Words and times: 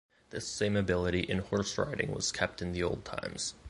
This 0.31 0.47
same 0.47 0.75
ability 0.75 1.19
in 1.19 1.37
horse 1.37 1.77
riding 1.77 2.11
was 2.11 2.31
kept 2.31 2.59
in 2.59 2.71
the 2.71 2.81
old 2.81 3.05
times. 3.05 3.53